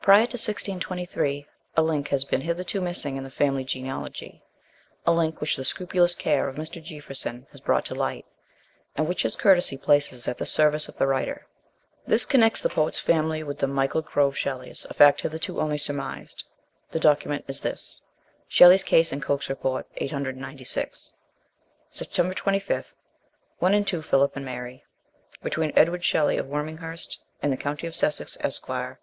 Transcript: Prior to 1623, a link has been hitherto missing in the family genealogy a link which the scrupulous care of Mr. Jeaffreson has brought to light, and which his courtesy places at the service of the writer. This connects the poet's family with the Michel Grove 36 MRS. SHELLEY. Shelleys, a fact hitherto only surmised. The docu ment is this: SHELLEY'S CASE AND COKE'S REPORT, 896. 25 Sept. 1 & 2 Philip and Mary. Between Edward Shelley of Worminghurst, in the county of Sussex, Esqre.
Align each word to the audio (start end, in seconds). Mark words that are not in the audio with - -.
Prior 0.00 0.26
to 0.26 0.36
1623, 0.38 1.44
a 1.76 1.82
link 1.82 2.06
has 2.06 2.24
been 2.24 2.40
hitherto 2.42 2.80
missing 2.80 3.16
in 3.16 3.24
the 3.24 3.30
family 3.30 3.64
genealogy 3.64 4.40
a 5.04 5.10
link 5.12 5.40
which 5.40 5.56
the 5.56 5.64
scrupulous 5.64 6.14
care 6.14 6.46
of 6.48 6.54
Mr. 6.54 6.80
Jeaffreson 6.80 7.48
has 7.50 7.60
brought 7.60 7.84
to 7.86 7.94
light, 7.96 8.24
and 8.94 9.08
which 9.08 9.24
his 9.24 9.34
courtesy 9.34 9.76
places 9.76 10.28
at 10.28 10.38
the 10.38 10.46
service 10.46 10.86
of 10.88 10.94
the 10.98 11.06
writer. 11.08 11.48
This 12.06 12.26
connects 12.26 12.62
the 12.62 12.68
poet's 12.68 13.00
family 13.00 13.42
with 13.42 13.58
the 13.58 13.66
Michel 13.66 14.02
Grove 14.02 14.38
36 14.38 14.38
MRS. 14.38 14.38
SHELLEY. 14.38 14.64
Shelleys, 14.70 14.86
a 14.88 14.94
fact 14.94 15.20
hitherto 15.22 15.60
only 15.60 15.78
surmised. 15.78 16.44
The 16.92 17.00
docu 17.00 17.26
ment 17.26 17.44
is 17.48 17.62
this: 17.62 18.02
SHELLEY'S 18.46 18.84
CASE 18.84 19.10
AND 19.12 19.22
COKE'S 19.24 19.48
REPORT, 19.48 19.88
896. 19.96 21.12
25 21.90 22.66
Sept. 22.68 22.96
1 23.58 23.84
& 23.84 23.84
2 23.84 24.00
Philip 24.00 24.36
and 24.36 24.44
Mary. 24.44 24.84
Between 25.42 25.72
Edward 25.74 26.04
Shelley 26.04 26.36
of 26.36 26.46
Worminghurst, 26.46 27.18
in 27.42 27.50
the 27.50 27.56
county 27.56 27.88
of 27.88 27.96
Sussex, 27.96 28.38
Esqre. 28.44 28.98